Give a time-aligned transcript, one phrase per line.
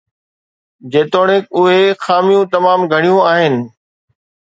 [0.93, 3.59] جيتوڻيڪ اهي خاميون تمام گهڻيون آهن